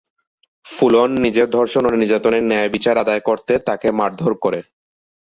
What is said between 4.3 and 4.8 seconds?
করে।